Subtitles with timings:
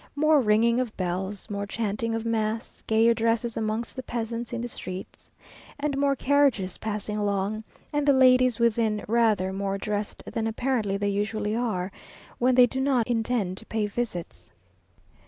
[0.15, 4.67] More ringing of bells, more chanting of mass, gayer dresses amongst the peasants in the
[4.67, 5.29] streets,
[5.79, 11.09] and more carriages passing along, and the ladies within rather more dressed than apparently they
[11.09, 11.91] usually are,
[12.39, 14.51] when they do not intend to pay visits.